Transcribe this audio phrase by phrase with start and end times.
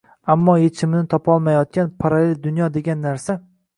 [0.33, 3.37] ammo yechimini topolmayotgan– parallel dunyo degan narsa